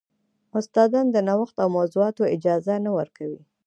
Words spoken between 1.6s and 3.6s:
او موضوعاتو اجازه نه ورکوي.